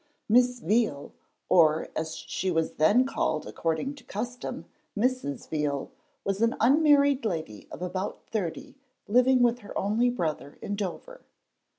Miss 0.27 0.61
Veal, 0.61 1.13
or 1.47 1.89
as 1.95 2.15
she 2.15 2.49
was 2.49 2.71
then 2.77 3.05
called 3.05 3.45
according 3.45 3.93
to 3.93 4.03
custom, 4.03 4.65
Mrs. 4.97 5.47
Veal, 5.47 5.91
was 6.23 6.41
an 6.41 6.55
unmarried 6.59 7.23
lady 7.23 7.67
of 7.71 7.83
about 7.83 8.19
thirty 8.25 8.73
living 9.07 9.43
with 9.43 9.59
her 9.59 9.77
only 9.77 10.09
brother 10.09 10.57
in 10.59 10.75
Dover. 10.75 11.21